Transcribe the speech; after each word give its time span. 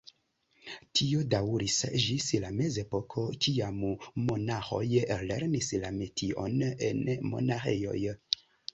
Tio 0.99 1.19
daŭris 1.33 1.75
ĝis 2.05 2.31
la 2.47 2.51
Mezepoko, 2.63 3.27
kiam 3.47 3.79
monaĥoj 4.33 4.83
lernis 5.29 5.73
la 5.87 5.97
metion 6.03 6.61
en 6.91 7.03
monaĥejoj. 7.33 7.99